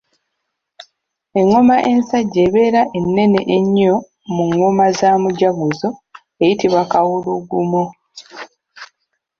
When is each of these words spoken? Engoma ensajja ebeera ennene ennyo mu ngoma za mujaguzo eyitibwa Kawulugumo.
Engoma 1.39 1.75
ensajja 1.91 2.39
ebeera 2.47 2.81
ennene 2.97 3.41
ennyo 3.57 3.95
mu 4.33 4.43
ngoma 4.53 4.85
za 4.97 5.11
mujaguzo 5.23 5.89
eyitibwa 6.41 6.81
Kawulugumo. 6.91 7.83